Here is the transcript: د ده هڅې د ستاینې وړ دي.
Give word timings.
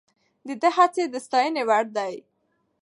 د 0.47 0.49
ده 0.61 0.69
هڅې 0.77 1.03
د 1.09 1.15
ستاینې 1.25 1.63
وړ 1.69 1.85
دي. 1.97 2.13